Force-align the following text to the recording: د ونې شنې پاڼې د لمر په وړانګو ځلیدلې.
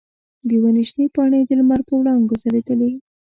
د 0.47 0.49
ونې 0.61 0.83
شنې 0.89 1.05
پاڼې 1.15 1.39
د 1.45 1.51
لمر 1.59 1.79
په 1.87 1.93
وړانګو 1.99 2.39
ځلیدلې. 2.41 2.91